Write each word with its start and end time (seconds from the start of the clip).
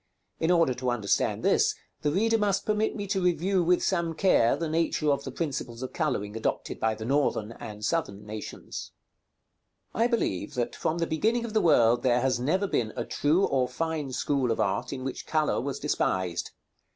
In 0.39 0.49
order 0.49 0.73
to 0.73 0.89
understand 0.89 1.43
this, 1.43 1.75
the 2.01 2.11
reader 2.11 2.39
must 2.39 2.65
permit 2.65 2.95
me 2.95 3.05
to 3.05 3.21
review 3.21 3.61
with 3.63 3.83
some 3.83 4.15
care 4.15 4.55
the 4.55 4.67
nature 4.67 5.11
of 5.11 5.23
the 5.25 5.31
principles 5.31 5.83
of 5.83 5.93
coloring 5.93 6.35
adopted 6.35 6.79
by 6.79 6.95
the 6.95 7.05
Northern 7.05 7.51
and 7.59 7.85
Southern 7.85 8.25
nations.§ 8.25 8.93
XLIII. 9.95 10.03
I 10.03 10.07
believe 10.07 10.55
that 10.55 10.75
from 10.75 10.97
the 10.97 11.05
beginning 11.05 11.45
of 11.45 11.53
the 11.53 11.61
world 11.61 12.01
there 12.01 12.21
has 12.21 12.39
never 12.39 12.65
been 12.65 12.93
a 12.95 13.05
true 13.05 13.45
or 13.45 13.67
fine 13.67 14.11
school 14.11 14.49
of 14.49 14.59
art 14.59 14.91
in 14.91 15.03
which 15.03 15.27
color 15.27 15.61
was 15.61 15.77
despised. 15.77 16.49